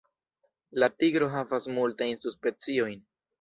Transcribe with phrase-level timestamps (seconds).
[0.83, 2.99] La tigro havas multajn subspeciojn.